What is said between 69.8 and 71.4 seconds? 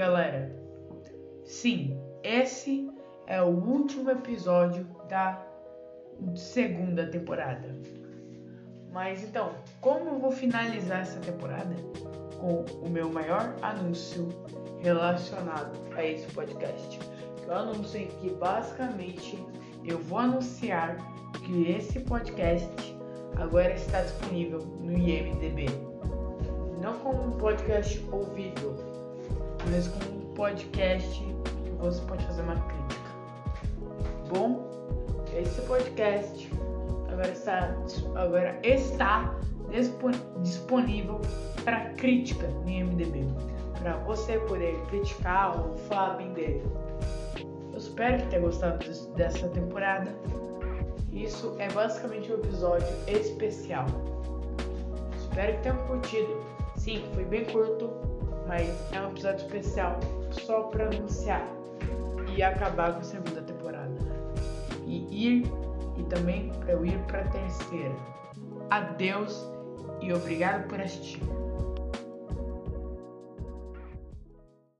e obrigado por assistir.